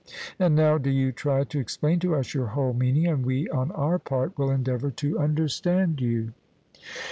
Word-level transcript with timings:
And 0.39 0.55
now 0.55 0.79
do 0.79 0.89
you 0.89 1.11
try 1.11 1.43
to 1.43 1.59
explain 1.59 1.99
to 1.99 2.15
us 2.15 2.33
your 2.33 2.47
whole 2.47 2.73
meaning, 2.73 3.05
and 3.05 3.23
we, 3.23 3.47
on 3.51 3.69
our 3.73 3.99
part, 3.99 4.35
will 4.35 4.49
endeavour 4.49 4.89
to 4.89 5.19
understand 5.19 6.01
you. 6.01 6.33